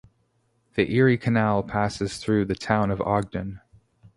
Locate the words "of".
2.89-2.99